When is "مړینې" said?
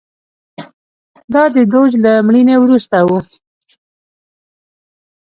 2.27-2.55